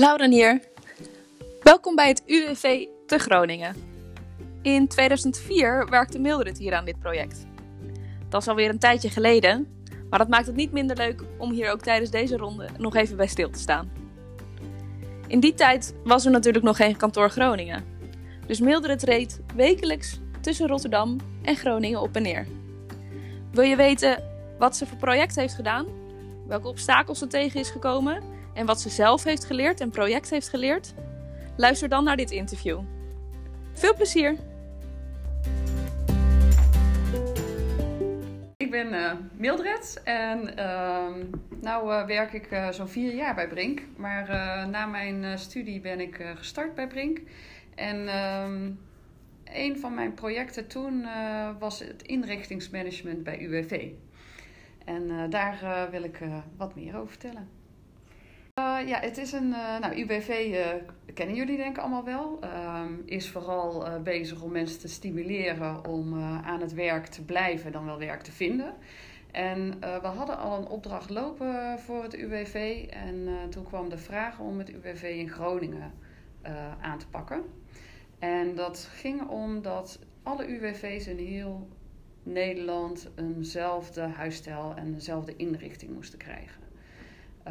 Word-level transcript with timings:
Lauren 0.00 0.30
hier. 0.30 0.60
Welkom 1.62 1.94
bij 1.94 2.08
het 2.08 2.22
UWV 2.26 2.86
te 3.06 3.18
Groningen. 3.18 3.74
In 4.62 4.88
2004 4.88 5.86
werkte 5.90 6.18
Mildred 6.18 6.58
hier 6.58 6.74
aan 6.74 6.84
dit 6.84 6.98
project. 6.98 7.46
Dat 8.28 8.40
is 8.40 8.48
alweer 8.48 8.68
een 8.68 8.78
tijdje 8.78 9.10
geleden, 9.10 9.82
maar 10.10 10.18
dat 10.18 10.28
maakt 10.28 10.46
het 10.46 10.56
niet 10.56 10.72
minder 10.72 10.96
leuk 10.96 11.22
om 11.38 11.50
hier 11.50 11.70
ook 11.70 11.80
tijdens 11.80 12.10
deze 12.10 12.36
ronde 12.36 12.68
nog 12.78 12.94
even 12.94 13.16
bij 13.16 13.26
stil 13.26 13.50
te 13.50 13.58
staan. 13.58 13.92
In 15.26 15.40
die 15.40 15.54
tijd 15.54 15.94
was 16.04 16.24
er 16.24 16.30
natuurlijk 16.30 16.64
nog 16.64 16.76
geen 16.76 16.96
kantoor 16.96 17.30
Groningen. 17.30 17.84
Dus 18.46 18.60
Mildred 18.60 19.02
reed 19.02 19.40
wekelijks 19.54 20.20
tussen 20.40 20.68
Rotterdam 20.68 21.16
en 21.42 21.56
Groningen 21.56 22.00
op 22.00 22.16
en 22.16 22.22
neer. 22.22 22.46
Wil 23.52 23.64
je 23.64 23.76
weten 23.76 24.22
wat 24.58 24.76
ze 24.76 24.86
voor 24.86 24.98
project 24.98 25.36
heeft 25.36 25.54
gedaan? 25.54 25.86
Welke 26.46 26.68
obstakels 26.68 27.18
ze 27.18 27.26
tegen 27.26 27.60
is 27.60 27.70
gekomen? 27.70 28.38
En 28.54 28.66
wat 28.66 28.80
ze 28.80 28.88
zelf 28.88 29.24
heeft 29.24 29.44
geleerd 29.44 29.80
en 29.80 29.90
project 29.90 30.30
heeft 30.30 30.48
geleerd? 30.48 30.94
Luister 31.56 31.88
dan 31.88 32.04
naar 32.04 32.16
dit 32.16 32.30
interview. 32.30 32.80
Veel 33.72 33.94
plezier! 33.94 34.36
Ik 38.56 38.70
ben 38.70 38.92
uh, 38.92 39.12
Mildred 39.32 40.00
en 40.04 40.54
uh, 40.58 41.08
nou 41.60 41.92
uh, 41.92 42.06
werk 42.06 42.32
ik 42.32 42.50
uh, 42.50 42.68
zo'n 42.70 42.88
vier 42.88 43.14
jaar 43.14 43.34
bij 43.34 43.48
Brink. 43.48 43.82
Maar 43.96 44.28
na 44.68 44.86
mijn 44.86 45.38
studie 45.38 45.80
ben 45.80 46.00
ik 46.00 46.32
gestart 46.36 46.74
bij 46.74 46.86
Brink. 46.86 47.20
En 47.74 48.08
ehm, 48.08 48.70
een 49.44 49.78
van 49.78 49.94
mijn 49.94 50.14
projecten 50.14 50.66
toen 50.66 51.06
was 51.58 51.78
het 51.78 52.02
inrichtingsmanagement 52.02 53.22
bij 53.22 53.40
UWV. 53.40 53.88
En 54.84 55.30
daar 55.30 55.88
wil 55.90 56.02
ik 56.02 56.18
wat 56.56 56.74
meer 56.74 56.96
over 56.96 57.08
vertellen. 57.08 57.59
Ja, 58.86 59.00
het 59.00 59.18
is 59.18 59.32
een. 59.32 59.48
nou, 59.48 60.00
UWV 60.00 60.54
kennen 61.14 61.36
jullie 61.36 61.56
denk 61.56 61.76
ik 61.76 61.82
allemaal 61.82 62.04
wel. 62.04 62.38
Ehm, 62.40 62.92
is 63.04 63.30
vooral 63.30 64.00
bezig 64.02 64.42
om 64.42 64.52
mensen 64.52 64.80
te 64.80 64.88
stimuleren 64.88 65.86
om 65.86 66.22
aan 66.22 66.60
het 66.60 66.74
werk 66.74 67.06
te 67.06 67.24
blijven, 67.24 67.72
dan 67.72 67.84
wel 67.84 67.98
werk 67.98 68.22
te 68.22 68.32
vinden. 68.32 68.74
En 69.32 69.80
we 69.80 70.06
hadden 70.06 70.38
al 70.38 70.58
een 70.58 70.68
opdracht 70.68 71.10
lopen 71.10 71.78
voor 71.78 72.02
het 72.02 72.14
UWV. 72.14 72.86
En 72.90 73.28
toen 73.50 73.64
kwam 73.64 73.88
de 73.88 73.98
vraag 73.98 74.38
om 74.38 74.58
het 74.58 74.70
UWV 74.70 75.02
in 75.02 75.28
Groningen 75.28 75.92
aan 76.80 76.98
te 76.98 77.08
pakken. 77.08 77.42
En 78.18 78.54
dat 78.54 78.88
ging 78.92 79.28
om 79.28 79.62
dat 79.62 79.98
alle 80.22 80.46
UWV's 80.46 81.06
in 81.06 81.18
heel 81.18 81.68
Nederland 82.22 83.10
eenzelfde 83.16 84.00
huisstijl 84.00 84.74
en 84.76 84.92
dezelfde 84.94 85.36
inrichting 85.36 85.92
moesten 85.92 86.18
krijgen. 86.18 86.69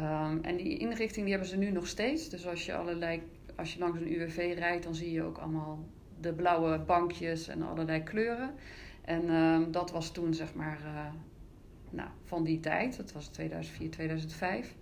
Um, 0.00 0.38
en 0.42 0.56
die 0.56 0.78
inrichting 0.78 1.24
die 1.24 1.30
hebben 1.30 1.48
ze 1.48 1.56
nu 1.56 1.70
nog 1.70 1.86
steeds. 1.86 2.28
Dus 2.28 2.46
als 2.46 2.66
je, 2.66 2.74
allerlei, 2.74 3.22
als 3.56 3.72
je 3.72 3.78
langs 3.78 4.00
een 4.00 4.12
UWV 4.12 4.54
rijdt, 4.58 4.84
dan 4.84 4.94
zie 4.94 5.12
je 5.12 5.22
ook 5.22 5.38
allemaal 5.38 5.84
de 6.20 6.32
blauwe 6.32 6.78
bankjes 6.78 7.48
en 7.48 7.62
allerlei 7.62 8.02
kleuren. 8.02 8.54
En 9.04 9.30
um, 9.34 9.72
dat 9.72 9.90
was 9.90 10.12
toen 10.12 10.34
zeg 10.34 10.54
maar 10.54 10.78
uh, 10.84 11.06
nou, 11.90 12.08
van 12.24 12.44
die 12.44 12.60
tijd. 12.60 12.96
Dat 12.96 13.12
was 13.12 13.26
2004, 13.26 13.90
2005. 13.90 14.74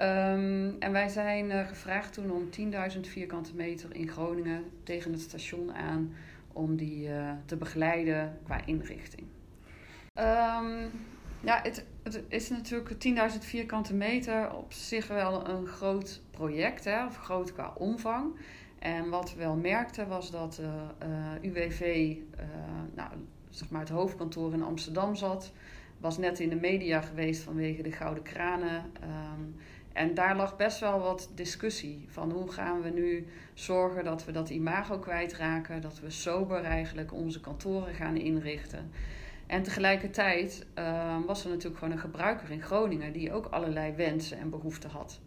Um, 0.00 0.76
en 0.78 0.92
wij 0.92 1.08
zijn 1.08 1.50
uh, 1.50 1.66
gevraagd 1.66 2.12
toen 2.12 2.30
om 2.30 2.48
10.000 2.94 3.00
vierkante 3.00 3.54
meter 3.54 3.94
in 3.94 4.08
Groningen 4.08 4.64
tegen 4.82 5.12
het 5.12 5.20
station 5.20 5.74
aan 5.74 6.14
om 6.52 6.76
die 6.76 7.08
uh, 7.08 7.32
te 7.44 7.56
begeleiden 7.56 8.38
qua 8.42 8.66
inrichting. 8.66 9.26
Um, 10.14 10.90
ja, 11.46 11.60
het, 11.62 11.84
het 12.02 12.22
is 12.28 12.48
natuurlijk 12.48 12.90
10.000 13.32 13.38
vierkante 13.38 13.94
meter 13.94 14.54
op 14.54 14.72
zich 14.72 15.08
wel 15.08 15.48
een 15.48 15.66
groot 15.66 16.20
project, 16.30 16.84
hè, 16.84 17.06
of 17.06 17.16
groot 17.16 17.52
qua 17.52 17.72
omvang. 17.74 18.34
En 18.78 19.08
wat 19.08 19.34
we 19.34 19.38
wel 19.38 19.54
merkten 19.54 20.08
was 20.08 20.30
dat 20.30 20.60
uh, 20.60 21.50
UWV, 21.50 22.16
nou, 22.94 23.10
zeg 23.50 23.70
maar 23.70 23.80
het 23.80 23.90
hoofdkantoor 23.90 24.52
in 24.52 24.62
Amsterdam 24.62 25.14
zat, 25.14 25.52
was 25.98 26.18
net 26.18 26.40
in 26.40 26.48
de 26.48 26.56
media 26.56 27.00
geweest 27.00 27.42
vanwege 27.42 27.82
de 27.82 27.92
gouden 27.92 28.22
kranen. 28.22 28.84
Um, 29.02 29.56
en 29.92 30.14
daar 30.14 30.36
lag 30.36 30.56
best 30.56 30.80
wel 30.80 31.00
wat 31.00 31.30
discussie 31.34 32.04
van 32.08 32.30
hoe 32.30 32.52
gaan 32.52 32.82
we 32.82 32.88
nu 32.88 33.26
zorgen 33.54 34.04
dat 34.04 34.24
we 34.24 34.32
dat 34.32 34.50
imago 34.50 34.98
kwijtraken, 34.98 35.80
dat 35.80 36.00
we 36.00 36.10
sober 36.10 36.64
eigenlijk 36.64 37.12
onze 37.12 37.40
kantoren 37.40 37.94
gaan 37.94 38.16
inrichten. 38.16 38.90
En 39.46 39.62
tegelijkertijd 39.62 40.66
uh, 40.78 41.16
was 41.26 41.44
er 41.44 41.50
natuurlijk 41.50 41.78
gewoon 41.78 41.94
een 41.94 42.00
gebruiker 42.00 42.50
in 42.50 42.62
Groningen 42.62 43.12
die 43.12 43.32
ook 43.32 43.46
allerlei 43.46 43.92
wensen 43.92 44.38
en 44.38 44.50
behoeften 44.50 44.90
had. 44.90 45.20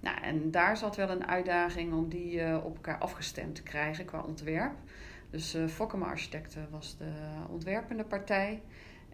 Nou, 0.00 0.22
en 0.22 0.50
daar 0.50 0.76
zat 0.76 0.96
wel 0.96 1.10
een 1.10 1.26
uitdaging 1.26 1.92
om 1.92 2.08
die 2.08 2.34
uh, 2.34 2.64
op 2.64 2.74
elkaar 2.74 2.98
afgestemd 2.98 3.54
te 3.54 3.62
krijgen 3.62 4.04
qua 4.04 4.20
ontwerp. 4.20 4.74
Dus 5.30 5.54
uh, 5.54 5.66
Fokkema 5.66 6.06
Architecten 6.06 6.68
was 6.70 6.96
de 6.98 7.12
ontwerpende 7.48 8.04
partij. 8.04 8.62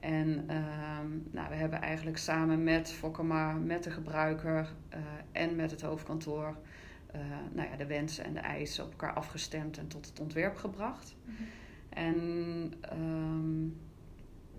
En 0.01 0.45
ehm, 0.47 1.09
nou, 1.31 1.49
we 1.49 1.55
hebben 1.55 1.81
eigenlijk 1.81 2.19
samen 2.19 2.65
met 2.65 2.93
Fokkema, 2.93 3.53
met 3.53 3.85
de 3.85 3.91
gebruiker 3.91 4.75
uh, 4.95 4.99
en 5.33 5.57
met 5.57 5.71
het 5.71 5.81
hoofdkantoor 5.81 6.57
nou 7.53 7.69
ja, 7.71 7.77
de 7.77 7.87
wensen 7.87 8.25
en 8.25 8.35
de 8.35 8.41
eisen 8.41 8.85
op 8.85 8.91
elkaar 8.91 9.13
afgestemd 9.13 9.79
en 9.79 9.89
tot 9.89 10.07
het 10.07 10.21
ontwerp 10.21 10.57
gebracht. 10.57 11.17
Mm 11.25 11.35
-hmm. 11.37 11.47
En 11.89 12.17
um, 12.93 13.77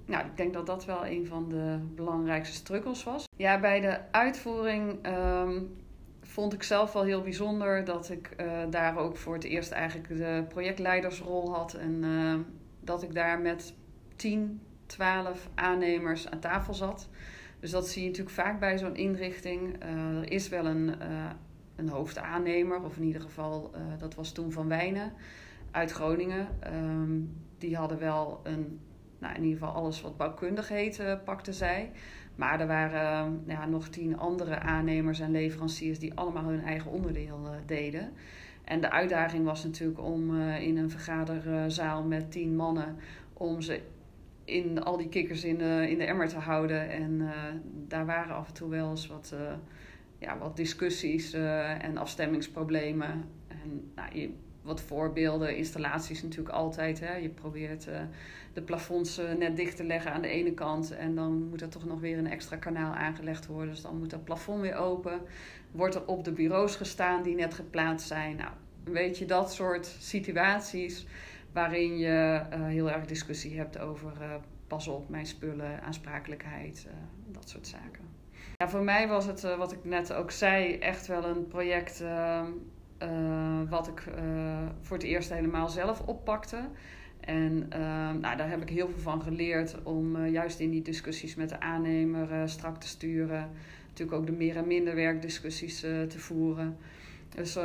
nou, 0.10 0.26
ik 0.26 0.38
denk 0.38 0.54
dat 0.54 0.66
dat 0.66 0.86
wel 0.86 1.06
een 1.06 1.26
van 1.28 1.50
de 1.50 1.80
belangrijkste 1.96 2.56
struggles 2.56 3.04
was. 3.04 3.24
Ja, 3.38 3.60
bij 3.60 3.80
de 3.80 4.00
uitvoering 4.12 5.08
um, 5.08 5.76
vond 6.22 6.54
ik 6.54 6.64
zelf 6.64 6.94
wel 6.94 7.04
heel 7.04 7.22
bijzonder 7.22 7.86
dat 7.86 8.10
ik 8.10 8.36
uh, 8.42 8.52
daar 8.70 8.98
ook 8.98 9.18
voor 9.18 9.34
het 9.34 9.44
eerst 9.44 9.72
eigenlijk 9.72 10.08
de 10.18 10.46
projectleidersrol 10.48 11.54
had. 11.54 11.74
En 11.74 12.04
dat 12.80 13.04
ik 13.04 13.14
daar 13.14 13.40
met 13.40 13.74
tien 14.16 14.62
12 14.86 15.50
aannemers 15.56 16.30
aan 16.30 16.40
tafel 16.40 16.74
zat. 16.74 17.10
Dus 17.60 17.72
dat 17.72 17.88
zie 17.88 18.02
je 18.02 18.08
natuurlijk 18.08 18.36
vaak 18.36 18.60
bij 18.60 18.78
zo'n 18.78 18.96
inrichting. 18.96 19.84
Uh, 19.84 20.18
er 20.18 20.32
is 20.32 20.50
wel 20.50 20.66
een, 20.66 20.88
uh, 20.88 21.30
een 21.76 21.90
hoofdaannemer, 21.90 22.84
of 22.84 22.98
in 22.98 23.04
ieder 23.04 23.22
geval, 23.22 23.72
dat 23.98 24.16
was 24.16 24.32
toen 24.32 24.52
Van 24.52 24.68
Wijnen 24.68 25.14
uit 25.72 25.92
Groningen. 25.92 26.48
Um, 26.74 27.38
die 27.58 27.76
hadden 27.76 28.00
wel 28.00 28.40
een, 28.44 28.80
nou 29.20 29.36
in 29.36 29.44
ieder 29.44 29.60
geval 29.60 29.74
alles 29.74 30.02
wat 30.02 30.18
bouwkundig 30.18 30.68
heette, 30.68 31.22
pakte 31.26 31.54
zij. 31.54 31.92
Maar 32.36 32.60
er 32.60 32.68
waren 32.68 33.44
ja, 33.48 33.66
nog 33.66 33.88
tien 33.88 34.18
andere 34.18 34.60
aannemers 34.60 35.20
en 35.20 35.32
leveranciers 35.32 36.00
die 36.00 36.14
allemaal 36.14 36.44
hun 36.44 36.64
eigen 36.64 36.92
onderdeel 36.92 37.40
deden. 37.66 38.12
En 38.64 38.82
de 38.82 38.92
uitdaging 38.92 39.46
was 39.46 39.64
natuurlijk 39.64 40.00
om 40.00 40.42
in 40.42 40.78
een 40.78 40.90
vergaderzaal 40.90 42.04
met 42.04 42.32
tien 42.32 42.56
mannen 42.56 42.96
om 43.34 43.62
ze 43.62 43.82
in 44.46 44.84
al 44.84 44.98
die 44.98 45.10
kikkers 45.10 45.44
in 45.44 45.58
de, 45.58 45.86
in 45.90 45.98
de 45.98 46.04
emmer 46.04 46.28
te 46.28 46.38
houden. 46.38 46.90
En 46.90 47.30
daar 47.88 48.06
waren 48.06 48.36
af 48.36 48.48
en 48.48 48.54
toe 48.54 48.70
wel 48.70 48.90
eens 48.90 49.08
wat, 49.08 49.36
ja, 50.20 50.38
wat 50.38 50.56
discussies 50.56 51.34
en 51.34 51.98
afstemmingsproblemen. 51.98 53.26
En 53.48 53.92
nou, 53.96 54.20
je, 54.20 54.30
wat 54.62 54.82
voorbeelden, 54.82 55.56
installaties 55.56 56.24
natuurlijk 56.24 56.56
altijd. 56.56 57.00
Hè. 57.00 57.16
Je 57.16 57.30
probeert 57.30 57.88
de 58.54 58.62
plafonds 58.62 59.22
net 59.38 59.56
dicht 59.56 59.76
te 59.76 59.84
leggen 59.84 60.12
aan 60.12 60.22
de 60.22 60.28
ene 60.28 60.54
kant. 60.54 60.92
En 60.92 61.16
dan 61.16 61.50
moet 61.50 61.62
er 61.62 61.70
toch 61.70 61.86
nog 61.86 62.00
weer 62.00 62.18
een 62.18 62.30
extra 62.30 62.56
kanaal 62.56 62.94
aangelegd 62.94 63.46
worden. 63.46 63.70
Dus 63.70 63.82
dan 63.82 63.98
moet 63.98 64.10
dat 64.10 64.24
plafond 64.24 64.62
weer 64.62 64.76
open. 64.76 65.22
Wordt 65.72 65.96
er 65.96 66.06
op 66.06 66.24
de 66.24 66.32
bureaus 66.32 66.76
gestaan 66.76 67.24
die 67.24 67.36
net 67.36 67.54
geplaatst 67.54 68.08
zijn. 68.08 68.36
Nou, 68.36 68.52
weet 68.84 69.18
je, 69.18 69.26
dat 69.26 69.54
soort 69.54 69.86
situaties 70.00 71.06
waarin 71.52 71.98
je 71.98 72.42
uh, 72.54 72.66
heel 72.66 72.92
erg 72.92 73.06
discussie 73.06 73.58
hebt 73.58 73.80
over 73.80 74.42
pas 74.68 74.88
op, 74.88 75.10
mijn 75.10 75.26
spullen, 75.26 75.82
aansprakelijkheid, 75.82 76.88
dat 77.28 77.50
soort 77.50 77.68
zaken. 77.68 78.04
Ja, 78.58 78.70
voor 78.70 78.84
mij 78.84 79.08
was 79.08 79.26
het, 79.26 79.42
wat 79.42 79.72
ik 79.72 79.84
net 79.84 80.14
ook 80.14 80.32
zei, 80.32 80.74
echt 80.74 81.08
wel 81.08 81.26
een 81.26 81.48
project 81.48 82.04
wat 83.70 83.88
ik 83.88 84.04
voor 84.82 84.98
het 84.98 85.06
eerst 85.06 85.34
helemaal 85.34 85.70
zelf 85.70 86.02
oppakte. 86.02 86.60
En 87.20 87.68
nou, 88.20 88.38
daar 88.38 88.50
heb 88.50 88.62
ik 88.62 88.70
heel 88.70 88.88
veel 88.88 89.00
van 89.00 89.22
geleerd 89.22 89.84
om 89.84 90.26
juist 90.26 90.60
in 90.60 90.70
die 90.70 90.82
discussies 90.82 91.36
met 91.36 91.50
de 91.50 91.60
aannemer 91.60 92.50
strak 92.50 92.78
te 92.78 92.88
sturen. 92.88 93.50
Natuurlijk 93.88 94.18
ook 94.18 94.26
de 94.26 94.32
meer 94.32 94.58
en 94.58 94.68
minder 94.68 94.96
werkdiscussies 94.96 95.80
te 95.80 96.20
voeren. 96.20 96.78
Dus 97.36 97.56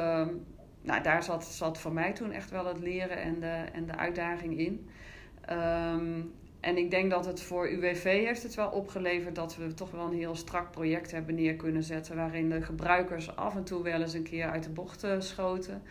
nou, 0.83 1.03
daar 1.03 1.23
zat, 1.23 1.45
zat 1.45 1.79
voor 1.79 1.93
mij 1.93 2.13
toen 2.13 2.33
echt 2.33 2.51
wel 2.51 2.67
het 2.67 2.79
leren 2.79 3.23
en 3.23 3.41
de, 3.41 3.65
en 3.73 3.87
de 3.87 3.97
uitdaging 3.97 4.59
in. 4.59 4.89
Um, 5.51 6.33
en 6.65 6.77
ik 6.77 6.91
denk 6.91 7.11
dat 7.11 7.27
het 7.27 7.43
voor 7.43 7.71
UWV 7.71 8.25
heeft 8.25 8.43
het 8.43 8.55
wel 8.55 8.69
opgeleverd 8.69 9.35
dat 9.35 9.57
we 9.57 9.75
toch 9.75 9.91
wel 9.91 10.07
een 10.07 10.19
heel 10.19 10.35
strak 10.35 10.71
project 10.71 11.11
hebben 11.11 11.35
neer 11.35 11.57
kunnen 11.57 11.83
zetten. 11.83 12.17
Waarin 12.17 12.51
de 12.51 12.63
gebruikers 12.63 13.37
af 13.37 13.57
en 13.57 13.65
toe 13.65 13.83
wel 13.83 14.01
eens 14.01 14.15
een 14.15 14.23
keer 14.23 14.51
uit 14.51 14.63
de 14.63 14.71
bocht 14.71 15.07
schoten. 15.19 15.83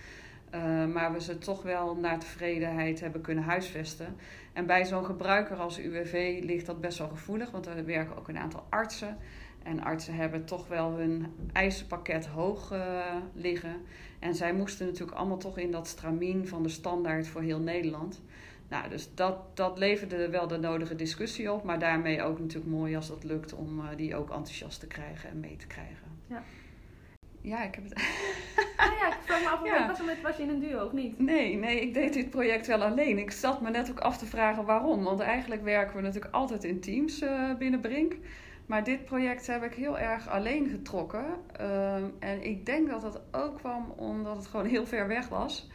Uh, 0.55 0.85
maar 0.85 1.13
we 1.13 1.21
ze 1.21 1.37
toch 1.37 1.63
wel 1.63 1.95
naar 1.95 2.19
tevredenheid 2.19 2.99
hebben 2.99 3.21
kunnen 3.21 3.43
huisvesten. 3.43 4.15
En 4.53 4.65
bij 4.65 4.85
zo'n 4.85 5.05
gebruiker 5.05 5.57
als 5.57 5.79
UWV 5.79 6.39
ligt 6.43 6.65
dat 6.65 6.81
best 6.81 6.97
wel 6.97 7.07
gevoelig, 7.07 7.51
want 7.51 7.65
er 7.65 7.85
werken 7.85 8.17
ook 8.17 8.27
een 8.27 8.37
aantal 8.37 8.65
artsen. 8.69 9.17
En 9.63 9.83
artsen 9.83 10.13
hebben 10.13 10.45
toch 10.45 10.67
wel 10.67 10.91
hun 10.91 11.25
eisenpakket 11.51 12.25
hoog 12.25 12.71
uh, 12.71 13.15
liggen. 13.33 13.75
En 14.19 14.35
zij 14.35 14.53
moesten 14.53 14.85
natuurlijk 14.85 15.17
allemaal 15.17 15.37
toch 15.37 15.57
in 15.57 15.71
dat 15.71 15.87
stramien 15.87 16.47
van 16.47 16.63
de 16.63 16.69
standaard 16.69 17.27
voor 17.27 17.41
heel 17.41 17.59
Nederland. 17.59 18.21
Nou, 18.73 18.89
dus 18.89 19.15
dat, 19.15 19.57
dat 19.57 19.77
leverde 19.77 20.29
wel 20.29 20.47
de 20.47 20.57
nodige 20.57 20.95
discussie 20.95 21.51
op. 21.51 21.63
Maar 21.63 21.79
daarmee 21.79 22.23
ook 22.23 22.39
natuurlijk 22.39 22.71
mooi 22.71 22.95
als 22.95 23.07
dat 23.07 23.23
lukt 23.23 23.53
om 23.53 23.79
uh, 23.79 23.85
die 23.95 24.15
ook 24.15 24.29
enthousiast 24.29 24.79
te 24.79 24.87
krijgen 24.87 25.29
en 25.29 25.39
mee 25.39 25.55
te 25.55 25.67
krijgen. 25.67 26.07
Ja. 26.27 26.43
Ja, 27.41 27.63
ik 27.63 27.75
heb 27.75 27.83
het. 27.83 27.93
Nou 28.77 28.91
ja, 28.95 29.07
ik 29.07 29.19
vraag 29.23 29.41
me 29.41 29.49
af, 29.49 29.65
ja. 29.79 29.87
was, 29.87 30.03
met, 30.03 30.21
was 30.21 30.37
je 30.37 30.43
in 30.43 30.49
een 30.49 30.59
duo 30.59 30.85
of 30.85 30.91
niet? 30.91 31.19
Nee, 31.19 31.55
nee, 31.55 31.81
ik 31.81 31.93
deed 31.93 32.13
dit 32.13 32.29
project 32.29 32.67
wel 32.67 32.83
alleen. 32.83 33.17
Ik 33.17 33.31
zat 33.31 33.61
me 33.61 33.69
net 33.69 33.91
ook 33.91 33.99
af 33.99 34.17
te 34.17 34.25
vragen 34.25 34.65
waarom. 34.65 35.03
Want 35.03 35.19
eigenlijk 35.19 35.63
werken 35.63 35.95
we 35.95 36.01
natuurlijk 36.01 36.33
altijd 36.33 36.63
in 36.63 36.79
teams 36.79 37.21
uh, 37.21 37.55
binnen 37.55 37.79
Brink. 37.79 38.13
Maar 38.65 38.83
dit 38.83 39.05
project 39.05 39.47
heb 39.47 39.63
ik 39.63 39.73
heel 39.73 39.99
erg 39.99 40.29
alleen 40.29 40.69
getrokken. 40.69 41.25
Uh, 41.61 41.95
en 42.19 42.43
ik 42.43 42.65
denk 42.65 42.89
dat 42.89 43.01
dat 43.01 43.21
ook 43.31 43.57
kwam 43.57 43.93
omdat 43.95 44.35
het 44.35 44.47
gewoon 44.47 44.65
heel 44.65 44.85
ver 44.85 45.07
weg 45.07 45.27
was. 45.27 45.69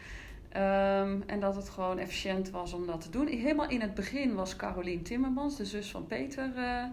Um, 0.58 1.22
en 1.26 1.40
dat 1.40 1.56
het 1.56 1.68
gewoon 1.68 1.98
efficiënt 1.98 2.50
was 2.50 2.72
om 2.72 2.86
dat 2.86 3.00
te 3.00 3.10
doen. 3.10 3.26
Helemaal 3.26 3.68
in 3.68 3.80
het 3.80 3.94
begin 3.94 4.34
was 4.34 4.56
Carolien 4.56 5.02
Timmermans, 5.02 5.56
de 5.56 5.64
zus 5.64 5.90
van 5.90 6.06
Peter, 6.06 6.52
uh, 6.56 6.84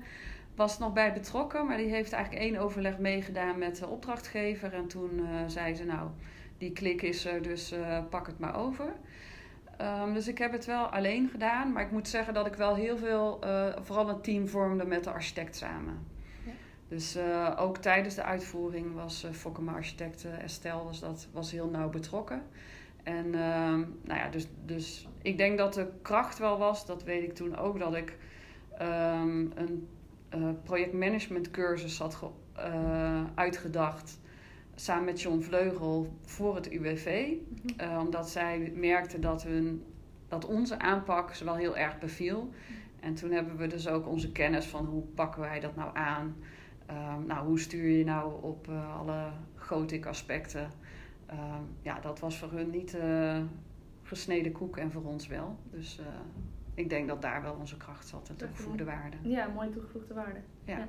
was 0.55 0.79
nog 0.79 0.93
bij 0.93 1.13
betrokken. 1.13 1.65
Maar 1.65 1.77
die 1.77 1.89
heeft 1.89 2.11
eigenlijk 2.11 2.43
één 2.43 2.57
overleg 2.57 2.97
meegedaan 2.97 3.57
met 3.57 3.77
de 3.77 3.87
opdrachtgever. 3.87 4.73
En 4.73 4.87
toen 4.87 5.19
uh, 5.19 5.25
zei 5.47 5.75
ze, 5.75 5.85
nou, 5.85 6.09
die 6.57 6.71
klik 6.71 7.01
is 7.01 7.25
er, 7.25 7.41
dus 7.41 7.73
uh, 7.73 7.99
pak 8.09 8.27
het 8.27 8.39
maar 8.39 8.55
over. 8.55 8.93
Um, 9.81 10.13
dus 10.13 10.27
ik 10.27 10.37
heb 10.37 10.51
het 10.51 10.65
wel 10.65 10.85
alleen 10.85 11.29
gedaan. 11.29 11.71
Maar 11.71 11.83
ik 11.83 11.91
moet 11.91 12.07
zeggen 12.07 12.33
dat 12.33 12.47
ik 12.47 12.55
wel 12.55 12.75
heel 12.75 12.97
veel, 12.97 13.39
vooral 13.81 14.09
een 14.09 14.21
team 14.21 14.47
vormde 14.47 14.85
met 14.85 15.03
de 15.03 15.11
architect 15.11 15.55
samen. 15.55 16.07
Ja. 16.45 16.51
Dus 16.87 17.17
ook 17.57 17.77
tijdens 17.77 18.15
de 18.15 18.23
uitvoering 18.23 18.93
was 18.93 19.27
Fokke 19.31 19.61
mijn 19.61 19.77
architect 19.77 20.25
Estelle 20.41 20.83
was, 20.83 20.99
dat, 20.99 21.27
was 21.31 21.51
heel 21.51 21.69
nauw 21.69 21.89
betrokken. 21.89 22.43
En 23.05 23.25
uh, 23.25 23.33
nou 24.01 24.19
ja, 24.19 24.29
dus, 24.29 24.47
dus 24.65 25.07
ik 25.21 25.37
denk 25.37 25.57
dat 25.57 25.73
de 25.73 25.87
kracht 26.01 26.37
wel 26.37 26.57
was, 26.57 26.85
dat 26.85 27.03
weet 27.03 27.23
ik 27.23 27.33
toen 27.33 27.57
ook, 27.57 27.79
dat 27.79 27.95
ik 27.95 28.17
um, 28.81 29.51
een 29.55 29.87
uh, 30.35 30.49
projectmanagement 30.63 31.51
cursus 31.51 31.99
had 31.99 32.31
uh, 32.57 33.23
uitgedacht 33.35 34.19
samen 34.75 35.05
met 35.05 35.21
John 35.21 35.41
Vleugel 35.41 36.13
voor 36.21 36.55
het 36.55 36.71
UWV. 36.71 37.05
-hmm. 37.05 37.87
uh, 37.87 37.99
omdat 38.05 38.29
zij 38.29 38.71
merkte 38.75 39.19
dat, 39.19 39.43
hun, 39.43 39.83
dat 40.27 40.45
onze 40.45 40.79
aanpak 40.79 41.33
ze 41.33 41.45
wel 41.45 41.55
heel 41.55 41.77
erg 41.77 41.99
beviel. 41.99 42.49
En 42.99 43.15
toen 43.15 43.31
hebben 43.31 43.57
we 43.57 43.67
dus 43.67 43.87
ook 43.87 44.07
onze 44.07 44.31
kennis 44.31 44.65
van 44.65 44.85
hoe 44.85 45.03
pakken 45.03 45.41
wij 45.41 45.59
dat 45.59 45.75
nou 45.75 45.97
aan. 45.97 46.35
Um, 46.89 47.25
nou, 47.25 47.47
hoe 47.47 47.59
stuur 47.59 47.89
je 47.89 48.03
nou 48.03 48.33
op 48.41 48.67
uh, 48.69 48.99
alle 48.99 49.29
gothic 49.55 50.05
aspecten 50.05 50.69
ja, 51.81 51.99
dat 51.99 52.19
was 52.19 52.37
voor 52.37 52.51
hun 52.51 52.69
niet 52.69 52.95
uh, 52.95 53.37
gesneden 54.03 54.51
koek 54.51 54.77
en 54.77 54.91
voor 54.91 55.03
ons 55.03 55.27
wel. 55.27 55.57
Dus 55.71 55.99
uh, 55.99 56.05
ik 56.73 56.89
denk 56.89 57.07
dat 57.07 57.21
daar 57.21 57.41
wel 57.41 57.55
onze 57.59 57.77
kracht 57.77 58.07
zat, 58.07 58.27
de 58.27 58.35
toegevoegde 58.35 58.83
waarde. 58.83 59.17
Ja, 59.21 59.47
mooi 59.47 59.69
toegevoegde 59.69 60.13
waarde. 60.13 60.39
Ja. 60.63 60.77
ja. 60.77 60.87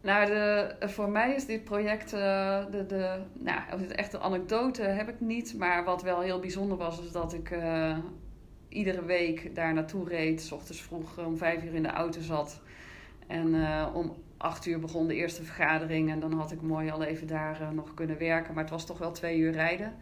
Nou, 0.00 0.26
de, 0.26 0.76
voor 0.80 1.08
mij 1.08 1.34
is 1.34 1.46
dit 1.46 1.64
project, 1.64 2.10
de, 2.10 2.84
de, 2.88 3.20
nou, 3.32 3.60
het 3.80 3.92
echte 3.92 4.18
anekdote 4.18 4.82
heb 4.82 5.08
ik 5.08 5.20
niet. 5.20 5.54
Maar 5.58 5.84
wat 5.84 6.02
wel 6.02 6.20
heel 6.20 6.40
bijzonder 6.40 6.76
was, 6.76 7.00
is 7.00 7.12
dat 7.12 7.32
ik 7.32 7.58
iedere 8.68 9.04
week 9.04 9.54
daar 9.54 9.74
naartoe 9.74 10.08
reed. 10.08 10.40
S 10.40 10.52
ochtends 10.52 10.82
vroeg 10.82 11.18
om 11.18 11.36
vijf 11.36 11.64
uur 11.64 11.74
in 11.74 11.82
de 11.82 11.88
auto 11.88 12.20
zat. 12.20 12.60
En 13.26 13.54
om 13.94 14.16
acht 14.36 14.66
uur 14.66 14.80
begon 14.80 15.06
de 15.06 15.14
eerste 15.14 15.42
vergadering 15.42 16.10
en 16.10 16.20
dan 16.20 16.32
had 16.32 16.52
ik 16.52 16.62
mooi 16.62 16.90
al 16.90 17.02
even 17.02 17.26
daar 17.26 17.60
uh, 17.60 17.70
nog 17.70 17.94
kunnen 17.94 18.18
werken. 18.18 18.54
Maar 18.54 18.62
het 18.62 18.72
was 18.72 18.86
toch 18.86 18.98
wel 18.98 19.12
twee 19.12 19.38
uur 19.38 19.52
rijden. 19.52 19.94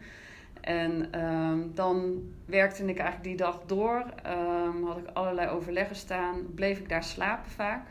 En 0.61 1.25
um, 1.25 1.71
dan 1.73 2.23
werkte 2.45 2.85
ik 2.85 2.97
eigenlijk 2.97 3.23
die 3.23 3.37
dag 3.37 3.61
door. 3.65 4.05
Um, 4.27 4.83
had 4.83 4.97
ik 4.97 5.07
allerlei 5.13 5.49
overleggen 5.49 5.95
staan. 5.95 6.53
Bleef 6.55 6.79
ik 6.79 6.89
daar 6.89 7.03
slapen 7.03 7.51
vaak. 7.51 7.87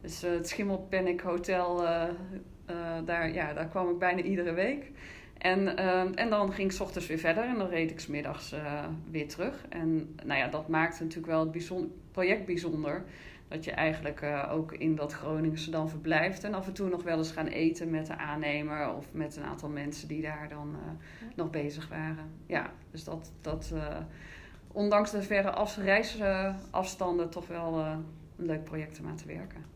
Dus 0.00 0.24
uh, 0.24 0.30
het 0.30 0.48
Schimmelpanic 0.48 1.20
Hotel, 1.20 1.82
uh, 1.82 2.02
daar, 3.04 3.32
ja, 3.32 3.52
daar 3.52 3.68
kwam 3.68 3.90
ik 3.90 3.98
bijna 3.98 4.22
iedere 4.22 4.52
week. 4.52 4.90
En, 5.38 5.76
ehm, 5.76 6.12
en 6.14 6.30
dan 6.30 6.52
ging 6.52 6.68
ik 6.68 6.76
s 6.76 6.80
ochtends 6.80 7.06
weer 7.06 7.18
verder 7.18 7.44
en 7.44 7.58
dan 7.58 7.68
reed 7.68 7.90
ik 7.90 8.00
s 8.00 8.06
middags 8.06 8.54
weer 9.10 9.28
terug. 9.28 9.64
En 9.68 10.14
nou 10.24 10.38
ja, 10.38 10.48
dat 10.48 10.68
maakte 10.68 11.02
natuurlijk 11.02 11.32
wel 11.32 11.40
het 11.40 11.50
bijzonder, 11.50 11.90
project 12.12 12.46
bijzonder 12.46 13.04
dat 13.48 13.64
je 13.64 13.70
eigenlijk 13.70 14.22
uh, 14.22 14.48
ook 14.52 14.72
in 14.72 14.96
dat 14.96 15.12
Groningse 15.12 15.70
dan 15.70 15.88
verblijft. 15.88 16.44
En 16.44 16.54
af 16.54 16.66
en 16.66 16.72
toe 16.72 16.88
nog 16.88 17.02
wel 17.02 17.18
eens 17.18 17.32
gaan 17.32 17.46
eten 17.46 17.90
met 17.90 18.06
de 18.06 18.16
aannemer 18.16 18.94
of 18.94 19.12
met 19.12 19.36
een 19.36 19.44
aantal 19.44 19.68
mensen 19.68 20.08
die 20.08 20.22
daar 20.22 20.48
dan 20.48 20.68
uh, 20.68 20.92
ja. 21.20 21.32
nog 21.36 21.50
bezig 21.50 21.88
waren. 21.88 22.30
Ja, 22.46 22.70
dus 22.90 23.04
dat, 23.04 23.32
dat 23.40 23.70
uh, 23.74 23.96
ondanks 24.72 25.10
de 25.10 25.22
verre 25.22 25.50
af, 25.50 25.76
reisafstanden 25.76 27.30
toch 27.30 27.46
wel 27.46 27.78
een 27.78 28.04
leuk 28.36 28.64
project 28.64 29.00
om 29.00 29.06
aan 29.06 29.16
te 29.16 29.26
werken. 29.26 29.75